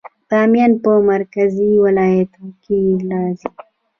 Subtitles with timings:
[0.29, 2.79] بامیان په مرکزي ولایتونو کې
[3.11, 3.49] راځي